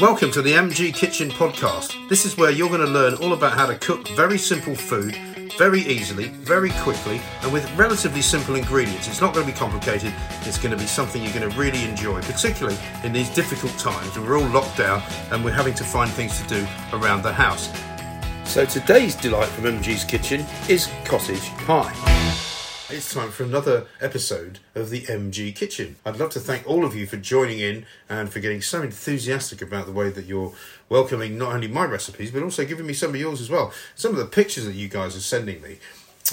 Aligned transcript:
Welcome 0.00 0.30
to 0.30 0.42
the 0.42 0.52
MG 0.52 0.94
Kitchen 0.94 1.28
Podcast. 1.28 2.08
This 2.08 2.24
is 2.24 2.36
where 2.36 2.52
you're 2.52 2.68
going 2.68 2.82
to 2.82 2.86
learn 2.86 3.14
all 3.14 3.32
about 3.32 3.54
how 3.54 3.66
to 3.66 3.74
cook 3.74 4.06
very 4.10 4.38
simple 4.38 4.76
food 4.76 5.16
very 5.58 5.80
easily, 5.80 6.28
very 6.28 6.70
quickly, 6.70 7.20
and 7.42 7.52
with 7.52 7.68
relatively 7.76 8.22
simple 8.22 8.54
ingredients. 8.54 9.08
It's 9.08 9.20
not 9.20 9.34
going 9.34 9.44
to 9.44 9.52
be 9.52 9.58
complicated, 9.58 10.14
it's 10.42 10.56
going 10.56 10.70
to 10.70 10.76
be 10.76 10.86
something 10.86 11.20
you're 11.20 11.34
going 11.34 11.50
to 11.50 11.58
really 11.58 11.82
enjoy, 11.82 12.22
particularly 12.22 12.78
in 13.02 13.12
these 13.12 13.28
difficult 13.30 13.76
times 13.76 14.16
when 14.16 14.28
we're 14.28 14.38
all 14.38 14.48
locked 14.50 14.76
down 14.76 15.02
and 15.32 15.44
we're 15.44 15.50
having 15.50 15.74
to 15.74 15.82
find 15.82 16.08
things 16.12 16.40
to 16.42 16.46
do 16.46 16.66
around 16.92 17.22
the 17.22 17.32
house. 17.32 17.68
So 18.44 18.64
today's 18.66 19.16
delight 19.16 19.48
from 19.48 19.64
MG's 19.64 20.04
Kitchen 20.04 20.46
is 20.68 20.88
cottage 21.04 21.48
pie. 21.66 22.47
It's 22.90 23.12
time 23.12 23.30
for 23.30 23.42
another 23.42 23.86
episode 24.00 24.60
of 24.74 24.88
the 24.88 25.02
MG 25.02 25.54
Kitchen. 25.54 25.96
I'd 26.06 26.16
love 26.16 26.30
to 26.30 26.40
thank 26.40 26.66
all 26.66 26.86
of 26.86 26.96
you 26.96 27.06
for 27.06 27.18
joining 27.18 27.58
in 27.58 27.84
and 28.08 28.32
for 28.32 28.40
getting 28.40 28.62
so 28.62 28.80
enthusiastic 28.80 29.60
about 29.60 29.84
the 29.84 29.92
way 29.92 30.08
that 30.08 30.24
you're 30.24 30.54
welcoming 30.88 31.36
not 31.36 31.52
only 31.52 31.68
my 31.68 31.84
recipes 31.84 32.30
but 32.30 32.42
also 32.42 32.64
giving 32.64 32.86
me 32.86 32.94
some 32.94 33.10
of 33.10 33.16
yours 33.16 33.42
as 33.42 33.50
well. 33.50 33.74
Some 33.94 34.12
of 34.12 34.16
the 34.16 34.24
pictures 34.24 34.64
that 34.64 34.74
you 34.74 34.88
guys 34.88 35.14
are 35.14 35.20
sending 35.20 35.60
me. 35.60 35.80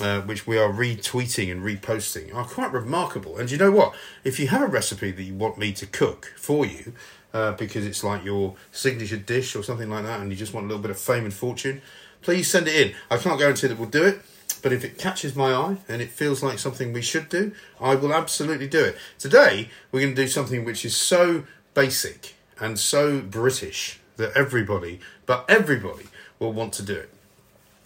Uh, 0.01 0.19
which 0.21 0.45
we 0.45 0.57
are 0.57 0.73
retweeting 0.73 1.49
and 1.49 1.61
reposting 1.61 2.35
are 2.35 2.43
quite 2.43 2.73
remarkable. 2.73 3.37
And 3.37 3.49
you 3.49 3.57
know 3.57 3.71
what? 3.71 3.95
If 4.25 4.41
you 4.41 4.47
have 4.47 4.61
a 4.61 4.67
recipe 4.67 5.11
that 5.11 5.23
you 5.23 5.33
want 5.33 5.57
me 5.57 5.71
to 5.71 5.85
cook 5.85 6.33
for 6.35 6.65
you, 6.65 6.91
uh, 7.33 7.53
because 7.53 7.85
it's 7.85 8.03
like 8.03 8.25
your 8.25 8.55
signature 8.73 9.15
dish 9.15 9.55
or 9.55 9.63
something 9.63 9.89
like 9.89 10.03
that, 10.03 10.19
and 10.19 10.29
you 10.31 10.35
just 10.35 10.53
want 10.53 10.65
a 10.65 10.67
little 10.67 10.81
bit 10.81 10.91
of 10.91 10.99
fame 10.99 11.23
and 11.23 11.33
fortune, 11.33 11.81
please 12.21 12.49
send 12.49 12.67
it 12.67 12.75
in. 12.75 12.95
I 13.09 13.15
can't 13.15 13.39
guarantee 13.39 13.67
that 13.67 13.77
we'll 13.77 13.87
do 13.87 14.03
it 14.03 14.21
but 14.65 14.73
if 14.73 14.83
it 14.83 14.97
catches 14.97 15.35
my 15.35 15.53
eye 15.53 15.77
and 15.87 16.01
it 16.01 16.09
feels 16.09 16.41
like 16.41 16.57
something 16.57 16.91
we 16.91 17.03
should 17.03 17.29
do, 17.29 17.51
I 17.79 17.93
will 17.93 18.11
absolutely 18.11 18.67
do 18.67 18.83
it. 18.83 18.97
Today, 19.19 19.69
we're 19.91 19.99
going 19.99 20.15
to 20.15 20.23
do 20.23 20.27
something 20.27 20.65
which 20.65 20.83
is 20.83 20.97
so 20.97 21.43
basic 21.75 22.33
and 22.59 22.79
so 22.79 23.19
British 23.19 23.99
that 24.17 24.31
everybody, 24.35 25.01
but 25.27 25.45
everybody, 25.47 26.07
will 26.39 26.51
want 26.51 26.73
to 26.73 26.81
do 26.81 26.95
it. 26.95 27.13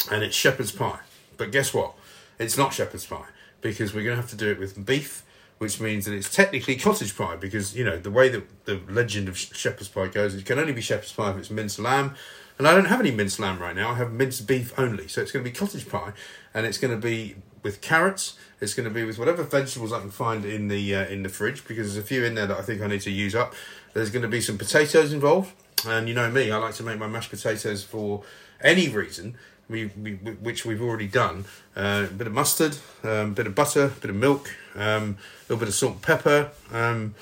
And 0.09 0.23
it's 0.23 0.37
shepherd's 0.37 0.71
pie. 0.71 1.01
But 1.35 1.51
guess 1.51 1.73
what? 1.73 1.95
It's 2.39 2.57
not 2.57 2.73
shepherd's 2.73 3.05
pie 3.05 3.27
because 3.59 3.93
we're 3.93 4.05
going 4.05 4.15
to 4.15 4.21
have 4.21 4.29
to 4.29 4.37
do 4.37 4.49
it 4.49 4.57
with 4.57 4.85
beef, 4.85 5.23
which 5.59 5.79
means 5.79 6.05
that 6.05 6.13
it's 6.13 6.33
technically 6.33 6.75
cottage 6.75 7.15
pie 7.15 7.35
because, 7.35 7.75
you 7.75 7.83
know, 7.83 7.99
the 7.99 8.09
way 8.09 8.29
that 8.29 8.65
the 8.65 8.81
legend 8.89 9.27
of 9.27 9.37
shepherd's 9.37 9.89
pie 9.89 10.07
goes, 10.07 10.33
it 10.33 10.45
can 10.45 10.57
only 10.57 10.73
be 10.73 10.81
shepherd's 10.81 11.11
pie 11.11 11.31
if 11.31 11.37
it's 11.37 11.51
minced 11.51 11.79
lamb. 11.79 12.15
And 12.57 12.67
I 12.67 12.73
don't 12.73 12.85
have 12.85 12.99
any 12.99 13.11
minced 13.11 13.39
lamb 13.39 13.59
right 13.59 13.75
now. 13.75 13.91
I 13.91 13.95
have 13.95 14.11
minced 14.11 14.47
beef 14.47 14.77
only. 14.77 15.07
So 15.07 15.21
it's 15.21 15.31
going 15.31 15.43
to 15.45 15.49
be 15.49 15.55
cottage 15.55 15.87
pie, 15.87 16.13
and 16.53 16.65
it's 16.65 16.77
going 16.77 16.93
to 16.93 16.99
be 16.99 17.35
with 17.63 17.81
carrots. 17.81 18.37
It's 18.61 18.73
going 18.73 18.87
to 18.87 18.93
be 18.93 19.03
with 19.03 19.17
whatever 19.17 19.43
vegetables 19.43 19.93
I 19.93 19.99
can 19.99 20.11
find 20.11 20.43
in 20.43 20.67
the 20.67 20.95
uh, 20.95 21.05
in 21.05 21.23
the 21.23 21.29
fridge 21.29 21.65
because 21.65 21.93
there's 21.93 22.03
a 22.03 22.07
few 22.07 22.25
in 22.25 22.35
there 22.35 22.47
that 22.47 22.57
I 22.57 22.61
think 22.61 22.81
I 22.81 22.87
need 22.87 23.01
to 23.01 23.11
use 23.11 23.35
up. 23.35 23.53
There's 23.93 24.09
going 24.09 24.23
to 24.23 24.27
be 24.27 24.41
some 24.41 24.57
potatoes 24.57 25.13
involved, 25.13 25.53
and 25.87 26.07
you 26.09 26.13
know 26.13 26.29
me, 26.29 26.51
I 26.51 26.57
like 26.57 26.75
to 26.75 26.83
make 26.83 26.99
my 26.99 27.07
mashed 27.07 27.31
potatoes 27.31 27.83
for 27.83 28.23
any 28.61 28.89
reason. 28.89 29.37
We, 29.69 29.85
we 30.01 30.13
which 30.13 30.65
we've 30.65 30.81
already 30.81 31.07
done. 31.07 31.45
Uh, 31.75 32.07
a 32.09 32.13
bit 32.13 32.25
of 32.25 32.33
mustard, 32.33 32.77
a 33.03 33.21
um, 33.21 33.33
bit 33.35 33.45
of 33.45 33.53
butter, 33.53 33.85
a 33.85 33.99
bit 34.01 34.09
of 34.09 34.15
milk, 34.15 34.49
um, 34.75 34.81
a 34.81 35.53
little 35.53 35.59
bit 35.59 35.67
of 35.67 35.75
salt 35.75 35.93
and 35.93 36.01
pepper, 36.01 36.49
um, 36.71 37.13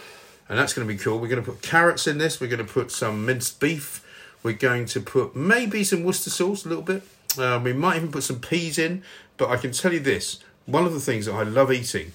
and 0.48 0.58
that's 0.58 0.73
going 0.73 0.88
to 0.88 0.94
be 0.94 0.98
cool. 0.98 1.20
We're 1.20 1.28
going 1.28 1.44
to 1.44 1.52
put 1.52 1.62
carrots 1.62 2.08
in 2.08 2.20
this. 2.20 2.40
We're 2.40 2.48
going 2.48 2.66
to 2.66 2.73
put 2.73 2.90
some 2.92 3.25
minced 3.25 3.59
beef. 3.59 4.03
We're 4.44 4.53
going 4.53 4.86
to 4.88 5.02
put 5.02 5.36
maybe 5.36 5.84
some 5.84 6.03
Worcester 6.03 6.30
sauce, 6.30 6.66
a 6.66 6.70
little 6.70 6.84
bit. 6.84 7.03
Uh, 7.38 7.59
we 7.62 7.73
might 7.73 7.98
even 7.98 8.12
put 8.12 8.23
some 8.23 8.40
peas 8.40 8.80
in. 8.80 9.03
But 9.38 9.50
I 9.50 9.58
can 9.58 9.72
tell 9.72 9.94
you 9.94 10.00
this 10.00 10.44
one 10.66 10.86
of 10.86 10.94
the 10.94 11.00
things 11.00 11.25
that 11.25 11.34
I 11.34 11.44
love 11.44 11.72
eating 11.72 12.12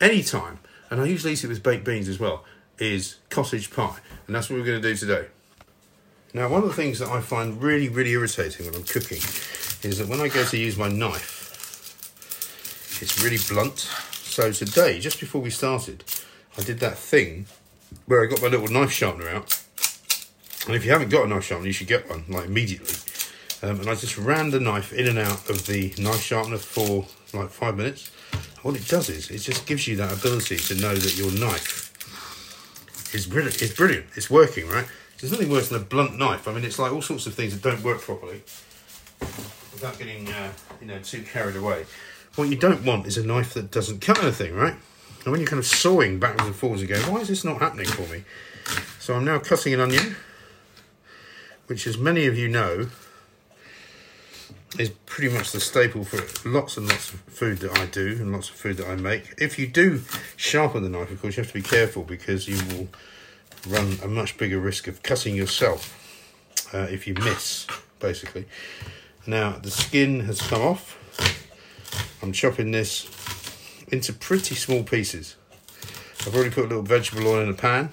anytime, 0.00 0.58
and 0.90 1.00
I 1.00 1.06
usually 1.06 1.32
eat 1.32 1.44
it 1.44 1.48
with 1.48 1.62
baked 1.62 1.84
beans 1.84 2.08
as 2.08 2.18
well, 2.18 2.44
is 2.78 3.16
cottage 3.28 3.70
pie. 3.70 3.98
And 4.26 4.34
that's 4.34 4.48
what 4.48 4.58
we're 4.58 4.66
going 4.66 4.80
to 4.80 4.88
do 4.88 4.96
today. 4.96 5.26
Now, 6.34 6.48
one 6.48 6.62
of 6.62 6.68
the 6.68 6.74
things 6.74 6.98
that 6.98 7.08
I 7.08 7.20
find 7.20 7.62
really, 7.62 7.88
really 7.88 8.10
irritating 8.10 8.66
when 8.66 8.74
I'm 8.74 8.82
cooking 8.82 9.18
is 9.88 9.98
that 9.98 10.08
when 10.08 10.20
I 10.20 10.28
go 10.28 10.44
to 10.44 10.58
use 10.58 10.76
my 10.76 10.88
knife, 10.88 11.40
it's 13.00 13.22
really 13.22 13.38
blunt. 13.48 13.78
So 13.78 14.52
today, 14.52 15.00
just 15.00 15.20
before 15.20 15.40
we 15.40 15.50
started, 15.50 16.04
I 16.58 16.62
did 16.62 16.80
that 16.80 16.98
thing 16.98 17.46
where 18.06 18.22
I 18.22 18.26
got 18.26 18.42
my 18.42 18.48
little 18.48 18.68
knife 18.68 18.90
sharpener 18.90 19.28
out 19.28 19.64
and 20.66 20.74
if 20.74 20.84
you 20.84 20.92
haven't 20.92 21.10
got 21.10 21.26
a 21.26 21.28
knife 21.28 21.44
sharpener, 21.44 21.66
you 21.66 21.74
should 21.74 21.88
get 21.88 22.08
one, 22.08 22.24
like 22.28 22.46
immediately. 22.46 22.94
Um, 23.62 23.80
and 23.80 23.90
I 23.90 23.94
just 23.94 24.16
ran 24.16 24.50
the 24.50 24.60
knife 24.60 24.92
in 24.92 25.06
and 25.06 25.18
out 25.18 25.50
of 25.50 25.66
the 25.66 25.92
knife 25.98 26.22
sharpener 26.22 26.56
for 26.56 27.06
like 27.38 27.50
five 27.50 27.76
minutes. 27.76 28.10
What 28.62 28.74
it 28.74 28.88
does 28.88 29.10
is, 29.10 29.30
it 29.30 29.38
just 29.38 29.66
gives 29.66 29.86
you 29.86 29.96
that 29.96 30.18
ability 30.18 30.56
to 30.56 30.74
know 30.76 30.94
that 30.94 31.18
your 31.18 31.30
knife 31.32 31.92
is 33.14 33.26
brilliant. 33.26 33.60
It's 33.60 33.74
brilliant. 33.74 34.06
It's 34.16 34.30
working, 34.30 34.66
right? 34.68 34.86
There's 35.24 35.32
nothing 35.32 35.48
worse 35.48 35.70
than 35.70 35.80
a 35.80 35.84
blunt 35.84 36.18
knife. 36.18 36.46
I 36.46 36.52
mean, 36.52 36.64
it's 36.64 36.78
like 36.78 36.92
all 36.92 37.00
sorts 37.00 37.26
of 37.26 37.32
things 37.32 37.58
that 37.58 37.66
don't 37.66 37.82
work 37.82 38.02
properly. 38.02 38.42
Without 39.72 39.98
getting, 39.98 40.28
uh, 40.28 40.52
you 40.82 40.86
know, 40.86 40.98
too 40.98 41.22
carried 41.22 41.56
away. 41.56 41.86
What 42.34 42.50
you 42.50 42.56
don't 42.56 42.84
want 42.84 43.06
is 43.06 43.16
a 43.16 43.26
knife 43.26 43.54
that 43.54 43.70
doesn't 43.70 44.02
cut 44.02 44.22
anything, 44.22 44.54
right? 44.54 44.74
And 45.24 45.32
when 45.32 45.40
you're 45.40 45.48
kind 45.48 45.60
of 45.60 45.64
sawing 45.64 46.18
backwards 46.18 46.44
and 46.44 46.54
forwards, 46.54 46.82
you 46.82 46.88
go, 46.88 47.00
why 47.10 47.20
is 47.20 47.28
this 47.28 47.42
not 47.42 47.58
happening 47.58 47.86
for 47.86 48.02
me? 48.12 48.24
So 49.00 49.14
I'm 49.14 49.24
now 49.24 49.38
cutting 49.38 49.72
an 49.72 49.80
onion 49.80 50.16
which, 51.68 51.86
as 51.86 51.96
many 51.96 52.26
of 52.26 52.36
you 52.36 52.46
know, 52.46 52.88
is 54.78 54.90
pretty 55.06 55.34
much 55.34 55.52
the 55.52 55.60
staple 55.60 56.04
for 56.04 56.20
lots 56.46 56.76
and 56.76 56.86
lots 56.86 57.14
of 57.14 57.20
food 57.20 57.60
that 57.60 57.78
I 57.78 57.86
do 57.86 58.18
and 58.20 58.30
lots 58.30 58.50
of 58.50 58.56
food 58.56 58.76
that 58.76 58.88
I 58.88 58.96
make. 58.96 59.32
If 59.38 59.58
you 59.58 59.68
do 59.68 60.02
sharpen 60.36 60.82
the 60.82 60.90
knife, 60.90 61.10
of 61.10 61.22
course, 61.22 61.38
you 61.38 61.42
have 61.42 61.50
to 61.50 61.58
be 61.58 61.62
careful 61.62 62.02
because 62.02 62.46
you 62.46 62.58
will 62.76 62.88
run 63.66 63.98
a 64.02 64.08
much 64.08 64.36
bigger 64.36 64.58
risk 64.58 64.86
of 64.88 65.02
cutting 65.02 65.34
yourself 65.34 66.00
uh, 66.72 66.86
if 66.90 67.06
you 67.06 67.14
miss, 67.14 67.66
basically. 67.98 68.46
Now, 69.26 69.52
the 69.52 69.70
skin 69.70 70.20
has 70.20 70.40
come 70.42 70.62
off. 70.62 70.98
I'm 72.22 72.32
chopping 72.32 72.70
this 72.70 73.06
into 73.88 74.12
pretty 74.12 74.54
small 74.54 74.82
pieces. 74.82 75.36
I've 76.26 76.34
already 76.34 76.50
put 76.50 76.64
a 76.64 76.68
little 76.68 76.82
vegetable 76.82 77.26
oil 77.28 77.42
in 77.42 77.50
a 77.50 77.54
pan 77.54 77.92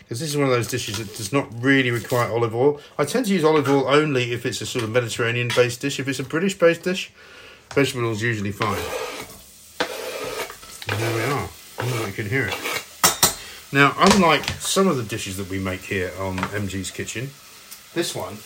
because 0.00 0.20
this 0.20 0.28
is 0.28 0.36
one 0.36 0.46
of 0.46 0.52
those 0.52 0.68
dishes 0.68 0.98
that 0.98 1.16
does 1.16 1.32
not 1.32 1.48
really 1.62 1.90
require 1.90 2.30
olive 2.30 2.54
oil. 2.54 2.80
I 2.98 3.04
tend 3.04 3.26
to 3.26 3.32
use 3.32 3.42
olive 3.42 3.68
oil 3.68 3.88
only 3.88 4.32
if 4.32 4.44
it's 4.44 4.60
a 4.60 4.66
sort 4.66 4.84
of 4.84 4.90
Mediterranean 4.90 5.48
based 5.54 5.80
dish. 5.80 5.98
If 5.98 6.08
it's 6.08 6.18
a 6.18 6.24
British 6.24 6.58
based 6.58 6.82
dish, 6.82 7.10
vegetable 7.72 8.06
oil 8.06 8.12
is 8.12 8.22
usually 8.22 8.52
fine. 8.52 8.82
And 10.88 11.02
there 11.02 11.16
we 11.16 11.22
are. 11.32 11.48
I 11.78 11.90
wonder 11.90 12.08
if 12.08 12.18
you 12.18 12.24
can 12.24 12.30
hear 12.30 12.46
it. 12.48 12.73
Now, 13.74 13.92
unlike 13.98 14.48
some 14.60 14.86
of 14.86 14.96
the 14.96 15.02
dishes 15.02 15.36
that 15.36 15.50
we 15.50 15.58
make 15.58 15.80
here 15.80 16.12
on 16.20 16.38
MG's 16.38 16.92
Kitchen, 16.92 17.30
this 17.92 18.14
one 18.14 18.36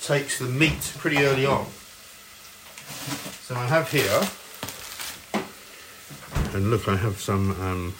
takes 0.00 0.38
the 0.38 0.46
meat 0.46 0.94
pretty 0.96 1.18
early 1.18 1.44
on. 1.44 1.66
So 3.42 3.54
I 3.54 3.66
have 3.66 3.90
here, 3.90 4.22
and 6.54 6.70
look, 6.70 6.88
I 6.88 6.96
have 6.96 7.20
some 7.20 7.50
um, 7.60 7.94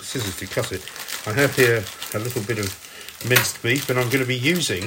scissors 0.00 0.38
to 0.38 0.46
cut 0.46 0.72
it. 0.72 0.90
I 1.26 1.34
have 1.34 1.54
here 1.54 1.84
a 2.14 2.18
little 2.18 2.42
bit 2.42 2.58
of 2.58 2.72
minced 3.28 3.62
beef, 3.62 3.90
and 3.90 3.98
I'm 3.98 4.08
going 4.08 4.24
to 4.24 4.26
be 4.26 4.34
using, 4.34 4.84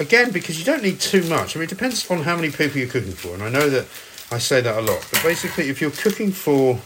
again, 0.00 0.30
because 0.30 0.58
you 0.58 0.64
don't 0.64 0.82
need 0.82 1.00
too 1.00 1.22
much. 1.24 1.54
I 1.54 1.58
mean, 1.58 1.64
it 1.64 1.68
depends 1.68 2.10
on 2.10 2.22
how 2.22 2.34
many 2.34 2.50
people 2.50 2.78
you're 2.78 2.88
cooking 2.88 3.12
for, 3.12 3.34
and 3.34 3.42
I 3.42 3.50
know 3.50 3.68
that 3.68 3.84
I 4.32 4.38
say 4.38 4.62
that 4.62 4.78
a 4.78 4.80
lot, 4.80 5.06
but 5.12 5.22
basically, 5.22 5.68
if 5.68 5.82
you're 5.82 5.90
cooking 5.90 6.32
for, 6.32 6.80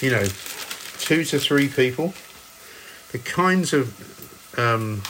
you 0.00 0.10
know, 0.10 0.24
two 0.98 1.24
to 1.24 1.38
three 1.38 1.68
people, 1.68 2.12
the 3.12 3.18
kinds 3.18 3.72
of 3.72 3.94
um, 4.58 5.02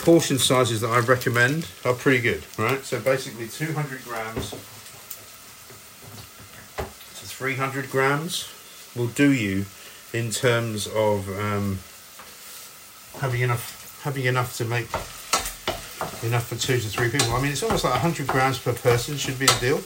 portion 0.00 0.38
sizes 0.38 0.80
that 0.80 0.88
I 0.88 1.00
recommend 1.00 1.68
are 1.84 1.94
pretty 1.94 2.20
good, 2.20 2.44
right? 2.58 2.82
So 2.84 3.00
basically, 3.00 3.48
200 3.48 4.04
grams 4.04 4.50
to 4.50 4.56
300 7.26 7.90
grams 7.90 8.48
will 8.96 9.08
do 9.08 9.32
you 9.32 9.64
in 10.12 10.30
terms 10.30 10.86
of 10.88 11.28
um, 11.38 11.78
having 13.20 13.42
enough 13.42 14.00
having 14.02 14.24
enough 14.24 14.56
to 14.56 14.64
make 14.64 14.88
enough 16.24 16.48
for 16.48 16.56
two 16.56 16.78
to 16.78 16.88
three 16.88 17.10
people. 17.10 17.32
I 17.32 17.40
mean, 17.40 17.52
it's 17.52 17.62
almost 17.62 17.84
like 17.84 17.92
100 17.92 18.26
grams 18.26 18.58
per 18.58 18.72
person 18.72 19.16
should 19.16 19.38
be 19.38 19.46
the 19.46 19.58
deal, 19.60 19.80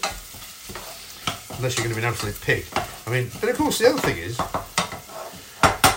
unless 1.56 1.76
you're 1.76 1.84
going 1.84 1.94
to 1.94 2.00
be 2.00 2.06
an 2.06 2.12
absolute 2.12 2.40
pig. 2.40 2.64
I 3.06 3.10
mean, 3.10 3.30
but 3.40 3.50
of 3.50 3.56
course 3.56 3.78
the 3.78 3.88
other 3.88 4.00
thing 4.00 4.18
is, 4.18 4.36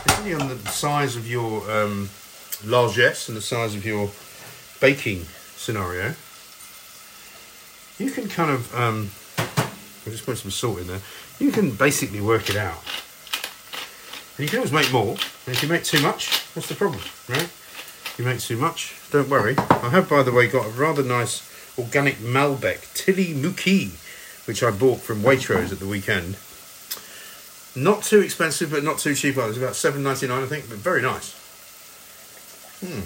depending 0.05 0.41
on 0.41 0.49
the 0.49 0.57
size 0.69 1.15
of 1.15 1.29
your 1.29 1.69
um, 1.71 2.09
largesse 2.65 3.29
and 3.29 3.37
the 3.37 3.41
size 3.41 3.75
of 3.75 3.85
your 3.85 4.09
baking 4.81 5.25
scenario, 5.55 6.13
you 7.97 8.11
can 8.11 8.27
kind 8.27 8.51
of 8.51 8.75
um, 8.75 9.09
I'll 10.07 10.11
just 10.11 10.25
put 10.25 10.37
some 10.37 10.51
salt 10.51 10.79
in 10.79 10.87
there. 10.87 11.01
You 11.39 11.51
can 11.51 11.71
basically 11.71 12.21
work 12.21 12.49
it 12.49 12.55
out. 12.55 12.81
And 14.37 14.45
you 14.45 14.49
can 14.49 14.59
always 14.59 14.71
make 14.71 14.91
more. 14.91 15.17
And 15.45 15.55
if 15.55 15.61
you 15.61 15.67
make 15.67 15.83
too 15.83 16.01
much, 16.01 16.45
what's 16.53 16.69
the 16.69 16.75
problem, 16.75 17.01
right? 17.27 17.49
You 18.17 18.23
make 18.25 18.39
too 18.39 18.57
much, 18.57 18.95
don't 19.11 19.29
worry. 19.29 19.55
I 19.57 19.89
have, 19.89 20.09
by 20.09 20.23
the 20.23 20.31
way, 20.31 20.47
got 20.47 20.65
a 20.65 20.69
rather 20.69 21.03
nice 21.03 21.43
organic 21.77 22.15
Malbec 22.15 22.79
Tilimuqui, 22.95 23.91
which 24.47 24.63
I 24.63 24.71
bought 24.71 25.01
from 25.01 25.21
Waitrose 25.21 25.71
at 25.71 25.79
the 25.79 25.87
weekend. 25.87 26.37
Not 27.77 28.01
too 28.01 28.21
expensive, 28.21 28.71
but 28.71 28.83
not 28.83 28.97
too 28.97 29.13
cheap 29.13 29.37
either. 29.37 29.49
It's 29.49 29.57
about 29.59 29.75
seven 29.75 30.01
ninety 30.01 30.27
nine, 30.27 30.41
I 30.41 30.47
think, 30.47 30.67
but 30.67 30.79
very 30.79 31.01
nice. 31.01 31.35
Hmm. 32.81 33.01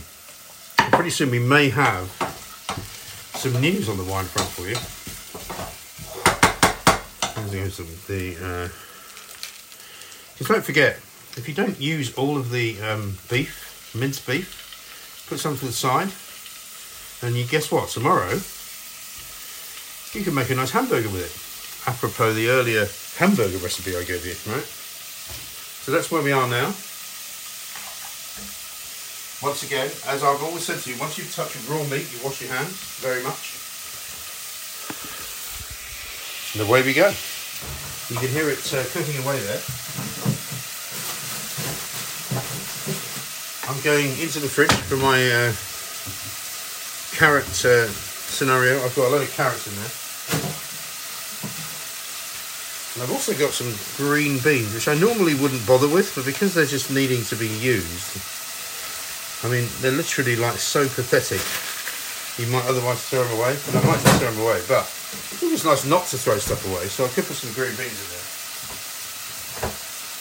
Pretty 0.95 1.09
soon 1.09 1.29
we 1.29 1.39
may 1.39 1.69
have 1.69 2.09
some 3.35 3.59
news 3.59 3.89
on 3.89 3.97
the 3.97 4.06
wine 4.06 4.25
front 4.25 4.50
for 4.50 4.68
you. 4.69 4.77
The, 8.07 8.35
uh, 8.38 8.69
don't 10.47 10.63
forget, 10.63 10.95
if 11.38 11.47
you 11.47 11.53
don't 11.53 11.79
use 11.79 12.13
all 12.15 12.38
of 12.38 12.50
the 12.51 12.81
um, 12.81 13.17
beef, 13.29 13.94
minced 13.94 14.25
beef, 14.25 15.27
put 15.27 15.39
some 15.39 15.57
to 15.57 15.65
the 15.65 15.71
side, 15.74 16.12
and 17.21 17.35
you 17.35 17.45
guess 17.45 17.71
what? 17.71 17.89
Tomorrow, 17.89 18.39
you 20.13 20.24
can 20.24 20.33
make 20.33 20.50
a 20.50 20.56
nice 20.56 20.71
hamburger 20.71 21.09
with 21.09 21.25
it. 21.27 21.35
Apropos 21.89 22.33
the 22.33 22.50
earlier 22.50 22.85
hamburger 23.17 23.57
recipe 23.57 23.95
I 23.95 24.03
gave 24.03 24.25
you, 24.25 24.35
right? 24.51 24.63
So 24.63 25.91
that's 25.91 26.11
where 26.11 26.21
we 26.21 26.31
are 26.31 26.47
now. 26.47 26.73
Once 29.41 29.63
again, 29.63 29.89
as 30.05 30.23
I've 30.23 30.43
always 30.43 30.63
said 30.63 30.77
to 30.79 30.89
you, 30.91 30.99
once 30.99 31.17
you've 31.17 31.33
touched 31.33 31.57
raw 31.67 31.81
meat, 31.89 32.05
you 32.13 32.19
wash 32.23 32.41
your 32.41 32.53
hands 32.53 32.77
very 33.01 33.23
much. 33.23 33.57
And 36.53 36.67
away 36.67 36.83
we 36.83 36.93
go. 36.93 37.09
You 38.09 38.17
can 38.17 38.29
hear 38.29 38.49
it 38.49 38.61
uh, 38.73 38.83
cooking 38.93 39.17
away 39.23 39.39
there. 39.39 39.61
I'm 43.71 43.81
going 43.81 44.11
into 44.19 44.39
the 44.39 44.49
fridge 44.51 44.71
for 44.85 44.97
my 44.97 45.17
uh, 45.31 45.53
carrot 47.17 47.65
uh, 47.65 47.87
scenario. 47.87 48.83
I've 48.83 48.95
got 48.95 49.07
a 49.07 49.11
load 49.11 49.23
of 49.23 49.33
carrots 49.33 49.65
in 49.65 49.75
there. 49.79 50.00
I've 53.01 53.09
also 53.09 53.33
got 53.33 53.50
some 53.50 53.74
green 53.98 54.38
beans, 54.45 54.75
which 54.75 54.88
I 54.88 54.94
normally 54.94 55.33
wouldn't 55.33 55.65
bother 55.65 55.89
with, 55.89 56.13
but 56.13 56.24
because 56.24 56.53
they're 56.53 56.69
just 56.69 56.94
needing 56.94 57.25
to 57.33 57.36
be 57.36 57.50
used, 57.50 58.21
I 59.42 59.50
mean, 59.50 59.65
they're 59.81 59.89
literally 59.89 60.36
like 60.36 60.62
so 60.62 60.86
pathetic. 60.86 61.42
You 62.38 62.45
might 62.53 62.62
otherwise 62.69 63.01
throw 63.09 63.25
them 63.25 63.42
away, 63.42 63.57
and 63.57 63.74
I 63.74 63.81
might 63.89 64.06
just 64.06 64.21
throw 64.21 64.30
them 64.30 64.45
away, 64.45 64.62
but 64.69 64.86
it 65.42 65.50
was 65.50 65.65
nice 65.65 65.81
not 65.83 66.06
to 66.13 66.18
throw 66.21 66.38
stuff 66.38 66.62
away, 66.69 66.86
so 66.94 67.03
I 67.03 67.09
could 67.09 67.25
put 67.25 67.42
some 67.42 67.50
green 67.57 67.74
beans 67.74 67.98
in 67.98 68.09
there. 68.13 68.27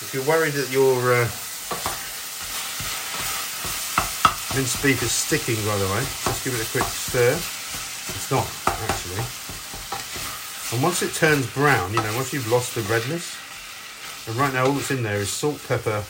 If 0.01 0.17
you're 0.17 0.25
worried 0.25 0.57
that 0.57 0.73
your 0.73 0.97
uh, 1.13 1.29
minced 4.57 4.81
beef 4.81 5.05
is 5.05 5.13
sticking, 5.13 5.61
by 5.69 5.77
the 5.77 5.89
way, 5.93 6.01
just 6.25 6.49
give 6.49 6.57
it 6.57 6.65
a 6.65 6.71
quick 6.73 6.89
stir. 6.89 7.37
It's 7.37 8.31
not, 8.33 8.49
actually. 8.89 9.40
And 10.73 10.81
once 10.81 11.03
it 11.03 11.13
turns 11.15 11.53
brown, 11.53 11.93
you 11.93 11.97
know, 11.97 12.15
once 12.15 12.33
you've 12.33 12.51
lost 12.51 12.77
the 12.77 12.83
redness, 12.83 13.37
and 14.29 14.37
right 14.37 14.53
now 14.53 14.67
all 14.67 14.73
that's 14.73 14.93
in 14.93 15.03
there 15.03 15.17
is 15.17 15.29
salt, 15.29 15.61
pepper, 15.67 16.05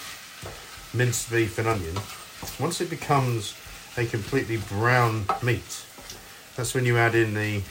minced 0.92 1.30
beef, 1.30 1.58
and 1.58 1.66
onion. 1.66 1.96
Once 2.58 2.82
it 2.82 2.90
becomes 2.90 3.56
a 3.96 4.04
completely 4.04 4.58
brown 4.68 5.24
meat, 5.42 5.86
that's 6.56 6.74
when 6.74 6.84
you 6.84 6.98
add 6.98 7.14
in 7.14 7.32
the 7.32 7.62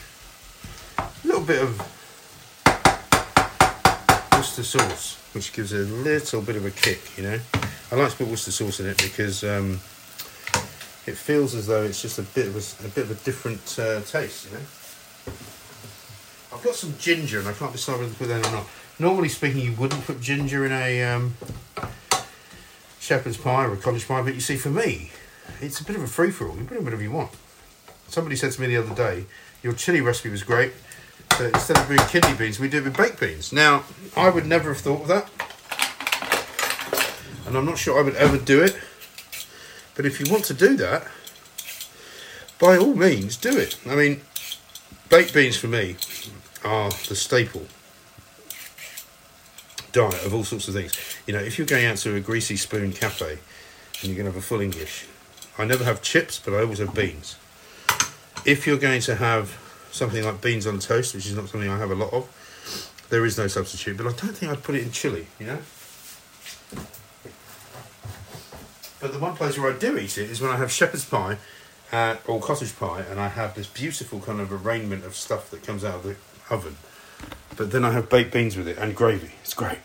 little 1.23 1.43
bit 1.43 1.61
of 1.61 1.77
Worcester 4.31 4.63
sauce, 4.63 5.17
which 5.33 5.53
gives 5.53 5.73
a 5.73 5.79
little 5.79 6.41
bit 6.41 6.55
of 6.55 6.65
a 6.65 6.71
kick, 6.71 7.15
you 7.17 7.23
know. 7.23 7.39
I 7.91 7.95
like 7.95 8.09
to 8.11 8.17
put 8.17 8.27
Worcester 8.29 8.51
sauce 8.51 8.79
in 8.79 8.87
it 8.87 8.97
because 8.97 9.43
um, 9.43 9.73
it 11.05 11.15
feels 11.15 11.53
as 11.53 11.67
though 11.67 11.83
it's 11.83 12.01
just 12.01 12.17
a 12.17 12.23
bit 12.23 12.47
of 12.47 12.55
a, 12.55 12.87
a 12.87 12.89
bit 12.89 13.03
of 13.03 13.11
a 13.11 13.23
different 13.25 13.77
uh, 13.77 14.01
taste, 14.01 14.47
you 14.47 14.57
know. 14.57 14.63
I've 16.59 16.65
got 16.65 16.75
some 16.75 16.93
ginger 16.99 17.39
and 17.39 17.47
I 17.47 17.53
can't 17.53 17.71
decide 17.71 17.99
whether 17.99 18.11
to 18.11 18.17
put 18.17 18.27
that 18.27 18.45
in 18.45 18.51
or 18.51 18.57
not. 18.57 18.67
Normally 18.99 19.29
speaking, 19.29 19.61
you 19.61 19.71
wouldn't 19.71 20.03
put 20.03 20.19
ginger 20.19 20.65
in 20.65 20.73
a 20.73 21.03
um, 21.03 21.35
shepherd's 22.99 23.37
pie 23.37 23.63
or 23.63 23.71
a 23.71 23.77
cottage 23.77 24.05
pie, 24.05 24.21
but 24.21 24.35
you 24.35 24.41
see, 24.41 24.57
for 24.57 24.69
me, 24.69 25.09
it's 25.61 25.79
a 25.79 25.85
bit 25.85 25.95
of 25.95 26.03
a 26.03 26.07
free 26.07 26.31
for 26.31 26.49
all. 26.49 26.57
You 26.57 26.65
put 26.65 26.75
in 26.75 26.83
whatever 26.83 27.01
you 27.01 27.11
want. 27.11 27.31
Somebody 28.09 28.35
said 28.35 28.51
to 28.51 28.59
me 28.59 28.67
the 28.67 28.75
other 28.75 28.93
day, 28.93 29.25
Your 29.63 29.71
chili 29.71 30.01
recipe 30.01 30.27
was 30.27 30.43
great, 30.43 30.73
but 31.29 31.53
instead 31.53 31.77
of 31.77 31.87
doing 31.87 32.01
kidney 32.09 32.33
beans, 32.33 32.59
we 32.59 32.67
do 32.67 32.79
it 32.79 32.83
with 32.83 32.97
baked 32.97 33.21
beans. 33.21 33.53
Now, 33.53 33.85
I 34.17 34.29
would 34.29 34.45
never 34.45 34.73
have 34.73 34.81
thought 34.81 35.03
of 35.03 35.07
that, 35.07 35.29
and 37.47 37.55
I'm 37.55 37.65
not 37.65 37.77
sure 37.77 37.97
I 37.97 38.01
would 38.01 38.15
ever 38.15 38.37
do 38.37 38.61
it, 38.61 38.77
but 39.95 40.05
if 40.05 40.19
you 40.19 40.29
want 40.29 40.43
to 40.45 40.53
do 40.53 40.75
that, 40.75 41.07
by 42.59 42.75
all 42.75 42.95
means, 42.95 43.37
do 43.37 43.57
it. 43.57 43.79
I 43.87 43.95
mean, 43.95 44.19
baked 45.07 45.33
beans 45.33 45.55
for 45.55 45.67
me 45.67 45.95
are 46.63 46.89
the 46.89 47.15
staple 47.15 47.65
diet 49.91 50.25
of 50.25 50.33
all 50.33 50.43
sorts 50.43 50.67
of 50.67 50.73
things. 50.73 50.93
You 51.25 51.33
know, 51.33 51.39
if 51.39 51.57
you're 51.57 51.67
going 51.67 51.85
out 51.85 51.97
to 51.97 52.15
a 52.15 52.19
greasy 52.19 52.57
spoon 52.57 52.91
cafe 52.91 53.39
and 54.01 54.03
you're 54.03 54.15
going 54.15 54.25
to 54.25 54.31
have 54.31 54.35
a 54.35 54.41
full 54.41 54.61
English, 54.61 55.07
I 55.57 55.65
never 55.65 55.83
have 55.83 56.01
chips, 56.01 56.39
but 56.39 56.53
I 56.53 56.61
always 56.61 56.79
have 56.79 56.93
beans. 56.93 57.37
If 58.45 58.65
you're 58.65 58.77
going 58.77 59.01
to 59.01 59.15
have 59.15 59.57
something 59.91 60.23
like 60.23 60.41
beans 60.41 60.67
on 60.67 60.79
toast, 60.79 61.15
which 61.15 61.25
is 61.25 61.35
not 61.35 61.49
something 61.49 61.69
I 61.69 61.77
have 61.77 61.91
a 61.91 61.95
lot 61.95 62.13
of, 62.13 62.29
there 63.09 63.25
is 63.25 63.37
no 63.37 63.47
substitute. 63.47 63.97
But 63.97 64.05
I 64.05 64.11
don't 64.11 64.35
think 64.35 64.51
I'd 64.51 64.63
put 64.63 64.75
it 64.75 64.83
in 64.83 64.91
chili. 64.91 65.27
You 65.39 65.47
know. 65.47 65.57
But 69.01 69.13
the 69.13 69.19
one 69.19 69.35
place 69.35 69.57
where 69.57 69.73
I 69.73 69.77
do 69.77 69.97
eat 69.97 70.17
it 70.17 70.29
is 70.29 70.41
when 70.41 70.51
I 70.51 70.57
have 70.57 70.71
shepherd's 70.71 71.05
pie 71.05 71.37
uh, 71.91 72.17
or 72.27 72.39
cottage 72.39 72.77
pie, 72.77 73.03
and 73.09 73.19
I 73.19 73.29
have 73.29 73.55
this 73.55 73.67
beautiful 73.67 74.19
kind 74.19 74.39
of 74.39 74.65
arrangement 74.65 75.05
of 75.05 75.15
stuff 75.15 75.49
that 75.51 75.63
comes 75.63 75.83
out 75.83 75.95
of 75.95 76.03
the 76.03 76.15
oven. 76.49 76.77
But 77.55 77.71
then 77.71 77.83
I 77.83 77.91
have 77.91 78.09
baked 78.09 78.31
beans 78.31 78.55
with 78.55 78.67
it 78.67 78.77
and 78.77 78.95
gravy. 78.95 79.31
It's 79.41 79.53
great. 79.53 79.79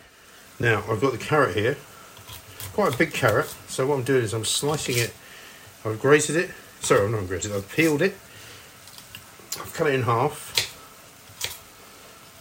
Now 0.61 0.85
I've 0.89 1.01
got 1.01 1.13
the 1.13 1.19
carrot 1.19 1.57
here, 1.57 1.77
quite 2.73 2.95
a 2.95 2.97
big 2.97 3.13
carrot. 3.13 3.55
So 3.69 3.87
what 3.87 3.99
I'm 3.99 4.05
doing 4.05 4.23
is 4.23 4.33
I'm 4.33 4.45
slicing 4.45 4.99
it. 4.99 5.13
I've 5.85 6.01
grated 6.01 6.37
it. 6.37 6.51
Sorry, 6.81 7.05
I'm 7.05 7.13
not 7.13 7.27
grated. 7.27 7.53
I've 7.53 7.69
peeled 7.71 8.03
it. 8.03 8.17
I've 9.61 9.73
cut 9.73 9.87
it 9.87 9.95
in 9.95 10.03
half, 10.03 10.53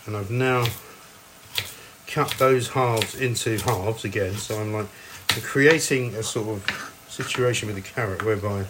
and 0.05 0.17
I've 0.17 0.31
now 0.31 0.65
cut 2.07 2.31
those 2.37 2.69
halves 2.69 3.15
into 3.15 3.57
halves 3.59 4.03
again. 4.05 4.35
So 4.35 4.59
I'm 4.59 4.73
like 4.73 4.87
I'm 5.31 5.41
creating 5.41 6.15
a 6.15 6.23
sort 6.23 6.49
of 6.49 6.93
situation 7.07 7.67
with 7.67 7.75
the 7.75 7.81
carrot 7.81 8.23
whereby 8.23 8.65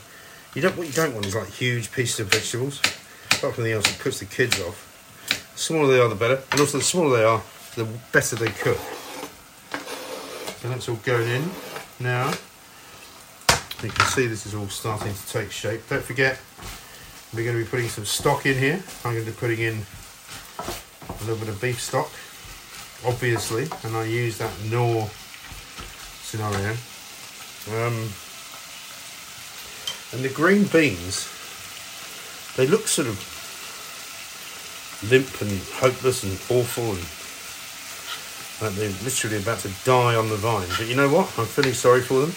you 0.54 0.62
don't 0.62 0.78
what 0.78 0.88
you 0.88 0.94
don't 0.94 1.14
want 1.14 1.26
is 1.26 1.36
like 1.36 1.50
huge 1.50 1.92
pieces 1.92 2.20
of 2.20 2.28
vegetables. 2.28 2.80
Apart 3.32 3.56
from 3.56 3.64
anything 3.64 3.78
else, 3.78 3.90
it 3.90 4.00
puts 4.00 4.20
the 4.20 4.26
kids 4.26 4.62
off. 4.62 4.93
The 5.54 5.60
smaller 5.60 5.94
they 5.94 6.00
are, 6.00 6.10
the 6.10 6.16
better, 6.16 6.42
and 6.52 6.60
also 6.60 6.78
the 6.80 6.84
smaller 6.84 7.18
they 7.18 7.24
are, 7.24 7.42
the 7.76 7.86
better 8.12 8.36
they 8.36 8.50
cook. 8.50 8.78
So 10.62 10.70
that's 10.70 10.90
all 10.90 10.96
going 10.98 11.28
in 11.28 11.50
now. 12.00 12.34
You 13.84 13.90
can 13.90 14.06
see 14.08 14.28
this 14.28 14.45
is 14.45 14.56
all 14.56 14.69
starting 14.69 15.14
to 15.14 15.28
take 15.28 15.52
shape. 15.52 15.81
Don't 15.90 16.04
forget, 16.04 16.40
we're 17.33 17.44
going 17.44 17.57
to 17.57 17.64
be 17.64 17.69
putting 17.69 17.90
some 17.90 18.06
stock 18.06 18.45
in 18.45 18.57
here. 18.57 18.81
I'm 19.04 19.14
going 19.14 19.26
to 19.26 19.31
be 19.31 19.38
putting 19.38 19.60
in 19.60 19.86
a 21.10 21.24
little 21.26 21.36
bit 21.36 21.50
of 21.50 21.60
beef 21.60 21.81
stock, 21.81 22.10
obviously, 23.06 23.68
and 23.83 23.98
I 23.98 24.06
use 24.06 24.38
that 24.38 24.52
Knorr 24.69 25.10
scenario. 26.22 26.72
Um, 27.72 28.10
and 30.14 30.24
the 30.24 30.31
green 30.33 30.64
beans, 30.66 31.28
they 32.56 32.68
look 32.68 32.88
sort 32.88 33.07
of 33.07 33.32
limp 35.10 35.42
and 35.42 35.52
hopeless 35.74 36.24
and 36.24 36.33
awful 36.50 36.92
and 36.92 37.04
like 38.62 38.74
they're 38.76 38.90
literally 39.04 39.38
about 39.38 39.60
to 39.60 39.69
die 39.83 40.16
on 40.16 40.30
the 40.30 40.38
vine. 40.38 40.68
But 40.78 40.88
you 40.88 40.95
know 40.95 41.10
what? 41.10 41.28
I'm 41.38 41.45
feeling 41.45 41.74
sorry 41.74 42.02
for 42.02 42.22
them. 42.22 42.31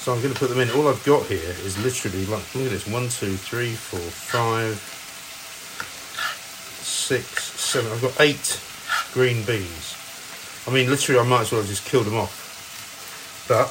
So 0.00 0.14
I'm 0.14 0.22
going 0.22 0.32
to 0.32 0.38
put 0.40 0.48
them 0.48 0.60
in. 0.60 0.70
All 0.70 0.88
I've 0.88 1.04
got 1.04 1.26
here 1.26 1.52
is 1.60 1.76
literally 1.84 2.24
like, 2.24 2.42
look 2.54 2.64
at 2.64 2.70
this 2.70 2.86
one, 2.86 3.10
two, 3.10 3.36
three, 3.36 3.74
four, 3.74 4.00
five, 4.00 4.80
six, 6.80 7.52
seven. 7.60 7.92
I've 7.92 8.00
got 8.00 8.18
eight 8.20 8.58
green 9.12 9.44
beans. 9.44 9.96
I 10.66 10.70
mean, 10.70 10.88
literally, 10.88 11.20
I 11.20 11.24
might 11.24 11.42
as 11.42 11.52
well 11.52 11.60
have 11.60 11.68
just 11.68 11.84
killed 11.84 12.06
them 12.06 12.16
off. 12.16 12.32
But, 13.46 13.68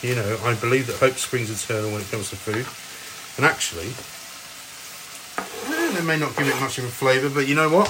you 0.00 0.14
know, 0.14 0.38
I 0.44 0.54
believe 0.54 0.86
that 0.86 0.96
hope 0.96 1.14
springs 1.14 1.50
eternal 1.50 1.90
when 1.92 2.00
it 2.00 2.10
comes 2.10 2.30
to 2.30 2.36
food. 2.36 2.64
And 3.36 3.44
actually, 3.44 3.92
they 6.00 6.06
may 6.06 6.18
not 6.18 6.34
give 6.36 6.48
it 6.48 6.58
much 6.60 6.78
of 6.78 6.84
a 6.84 6.88
flavour, 6.88 7.28
but 7.28 7.46
you 7.46 7.54
know 7.54 7.68
what? 7.68 7.88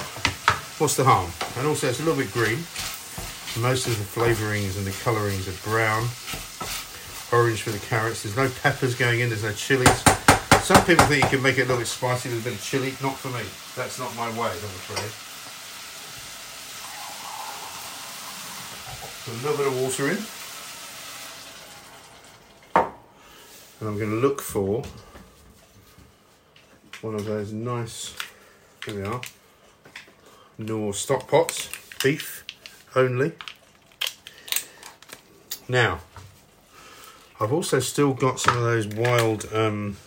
What's 0.79 0.97
the 0.97 1.05
harm? 1.05 1.31
And 1.57 1.65
also, 1.67 1.87
it's 1.87 2.01
a 2.01 2.03
little 2.03 2.21
bit 2.21 2.31
green. 2.33 2.59
Most 3.63 3.87
of 3.87 3.97
the 3.97 4.03
flavourings 4.03 4.75
and 4.75 4.85
the 4.85 4.91
colourings 5.03 5.47
are 5.47 5.55
brown. 5.63 6.03
Orange 7.31 7.61
for 7.61 7.71
the 7.71 7.79
carrots. 7.87 8.23
There's 8.23 8.35
no 8.35 8.49
peppers 8.61 8.95
going 8.95 9.21
in. 9.21 9.29
There's 9.29 9.43
no 9.43 9.53
chilies. 9.53 10.03
Some 10.61 10.83
people 10.83 11.05
think 11.05 11.23
you 11.23 11.29
can 11.29 11.41
make 11.41 11.57
it 11.57 11.61
a 11.61 11.65
little 11.65 11.77
bit 11.77 11.87
spicy 11.87 12.29
with 12.29 12.41
a 12.41 12.43
bit 12.43 12.53
of 12.53 12.61
chili. 12.61 12.93
Not 13.01 13.15
for 13.15 13.29
me. 13.29 13.43
That's 13.77 13.97
not 13.97 14.13
my 14.17 14.27
way, 14.31 14.51
I'm 14.51 14.75
afraid. 14.83 15.11
Put 19.23 19.33
a 19.39 19.41
little 19.47 19.57
bit 19.57 19.67
of 19.67 19.75
water 19.79 20.09
in. 20.11 20.19
And 23.79 23.89
I'm 23.89 23.97
going 23.97 24.11
to 24.11 24.17
look 24.27 24.41
for 24.41 24.83
one 27.01 27.15
of 27.15 27.25
those 27.25 27.51
nice, 27.51 28.15
here 28.85 28.95
we 28.95 29.03
are, 29.03 29.21
Knorr 30.57 30.93
stock 30.93 31.27
pots, 31.27 31.69
beef 32.03 32.45
only. 32.95 33.31
Now, 35.67 36.01
I've 37.39 37.51
also 37.51 37.79
still 37.79 38.13
got 38.13 38.39
some 38.39 38.55
of 38.55 38.63
those 38.63 38.85
wild, 38.87 39.51
um, 39.51 39.97